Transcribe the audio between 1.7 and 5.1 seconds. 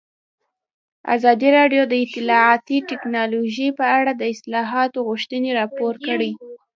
د اطلاعاتی تکنالوژي په اړه د اصلاحاتو